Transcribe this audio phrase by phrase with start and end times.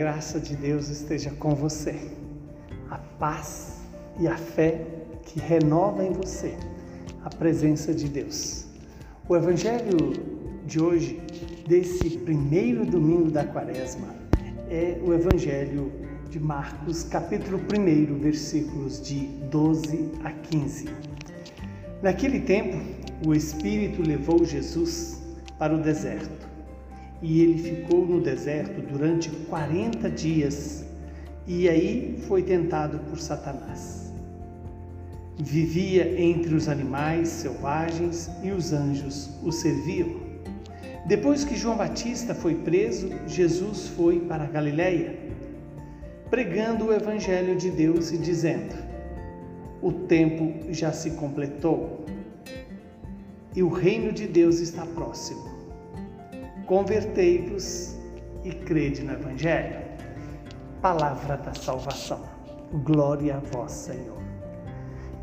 [0.00, 1.94] graça de Deus esteja com você.
[2.88, 3.82] A paz
[4.18, 4.84] e a fé
[5.22, 6.56] que renova em você
[7.22, 8.64] a presença de Deus.
[9.28, 10.12] O evangelho
[10.64, 11.20] de hoje,
[11.68, 14.08] desse primeiro domingo da quaresma,
[14.70, 15.92] é o evangelho
[16.30, 20.88] de Marcos, capítulo 1, versículos de 12 a 15.
[22.02, 22.78] Naquele tempo,
[23.26, 25.20] o Espírito levou Jesus
[25.58, 26.49] para o deserto
[27.22, 30.84] e ele ficou no deserto durante 40 dias
[31.46, 34.12] e aí foi tentado por Satanás.
[35.38, 40.20] Vivia entre os animais selvagens e os anjos o serviam.
[41.06, 45.18] Depois que João Batista foi preso, Jesus foi para Galiléia,
[46.30, 48.74] pregando o evangelho de Deus e dizendo:
[49.80, 52.04] O tempo já se completou
[53.56, 55.59] e o reino de Deus está próximo
[56.70, 57.96] Convertei-vos
[58.44, 59.80] e crede no Evangelho.
[60.80, 62.20] Palavra da salvação.
[62.84, 64.22] Glória a vós, Senhor.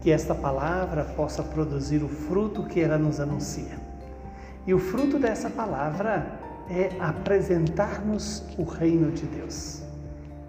[0.00, 3.78] Que esta palavra possa produzir o fruto que ela nos anuncia.
[4.66, 6.36] E o fruto dessa palavra
[6.68, 9.84] é apresentar-nos o reino de Deus,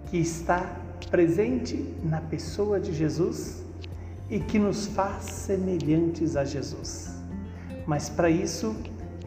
[0.08, 0.78] que está
[1.12, 3.64] presente na pessoa de Jesus
[4.32, 7.14] e que nos faz semelhantes a Jesus.
[7.86, 8.76] Mas para isso,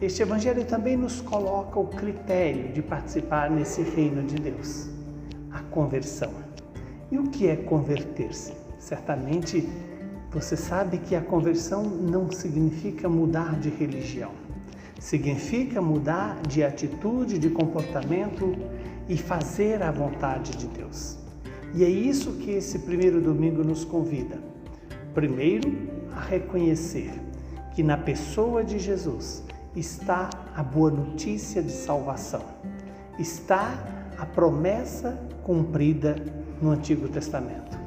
[0.01, 4.89] este Evangelho também nos coloca o critério de participar nesse reino de Deus,
[5.51, 6.31] a conversão.
[7.11, 8.53] E o que é converter-se?
[8.79, 9.69] Certamente
[10.31, 14.31] você sabe que a conversão não significa mudar de religião,
[14.99, 18.55] significa mudar de atitude, de comportamento
[19.07, 21.19] e fazer a vontade de Deus.
[21.75, 24.39] E é isso que esse primeiro domingo nos convida.
[25.13, 25.71] Primeiro,
[26.11, 27.11] a reconhecer
[27.75, 29.43] que na pessoa de Jesus
[29.75, 32.43] está a boa notícia de salvação,
[33.17, 33.73] está
[34.17, 36.15] a promessa cumprida
[36.61, 37.79] no Antigo Testamento.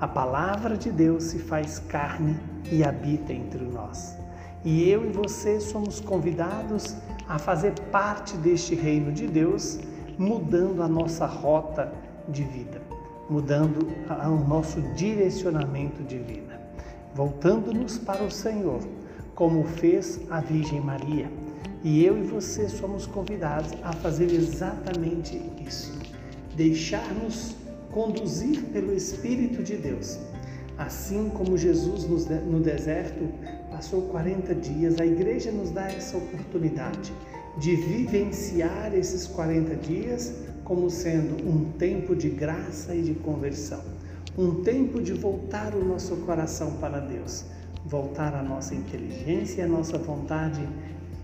[0.00, 2.38] A palavra de Deus se faz carne
[2.70, 4.16] e habita entre nós.
[4.64, 6.96] E eu e você somos convidados
[7.28, 9.78] a fazer parte deste reino de Deus,
[10.16, 11.92] mudando a nossa rota
[12.28, 12.80] de vida,
[13.28, 16.60] mudando o nosso direcionamento de vida,
[17.14, 18.80] voltando-nos para o Senhor
[19.34, 21.30] como fez a Virgem Maria.
[21.82, 25.92] E eu e você somos convidados a fazer exatamente isso.
[26.56, 27.56] Deixar-nos
[27.90, 30.18] conduzir pelo Espírito de Deus.
[30.78, 33.28] Assim como Jesus no deserto
[33.70, 37.12] passou 40 dias, a igreja nos dá essa oportunidade
[37.58, 40.34] de vivenciar esses 40 dias
[40.64, 43.82] como sendo um tempo de graça e de conversão,
[44.36, 47.44] um tempo de voltar o nosso coração para Deus,
[47.84, 50.66] voltar a nossa inteligência e a nossa vontade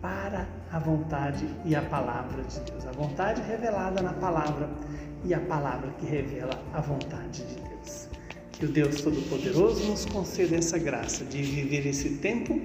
[0.00, 2.86] para a vontade e a palavra de Deus.
[2.86, 4.68] A vontade revelada na palavra
[5.24, 8.08] e a palavra que revela a vontade de Deus.
[8.52, 12.60] Que o Deus Todo-Poderoso nos conceda essa graça de viver esse tempo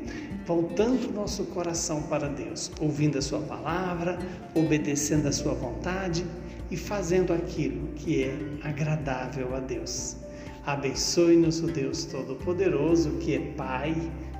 [0.45, 4.19] voltando nosso coração para Deus, ouvindo a Sua palavra,
[4.53, 6.25] obedecendo a Sua vontade
[6.69, 10.17] e fazendo aquilo que é agradável a Deus.
[10.65, 13.95] Abençoe-nos o Deus Todo-Poderoso, que é Pai,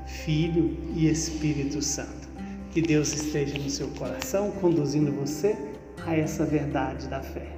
[0.08, 2.28] Filho e Espírito Santo.
[2.72, 5.56] Que Deus esteja no seu coração, conduzindo você
[6.04, 7.56] a essa verdade da fé.